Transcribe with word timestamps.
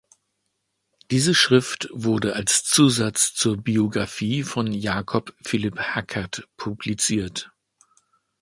Diese 1.11 1.35
Schrift 1.35 1.87
wurde 1.93 2.35
als 2.35 2.63
Zusatz 2.63 3.35
zur 3.35 3.57
Biographie 3.57 4.41
von 4.41 4.73
Jakob 4.73 5.35
Philipp 5.43 5.77
Hackert 5.77 6.47
publiziert. 6.57 7.51